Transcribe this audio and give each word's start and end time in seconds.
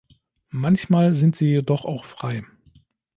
Manchmal 0.49 1.13
sind 1.13 1.35
sie 1.35 1.45
jedoch 1.49 1.85
auch 1.85 2.05
frei. 2.05 2.43